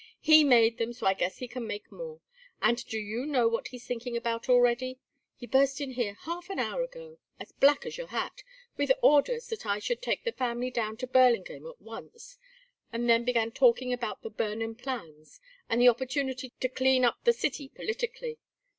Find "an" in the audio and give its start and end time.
6.49-6.57